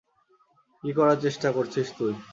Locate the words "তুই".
1.97-2.13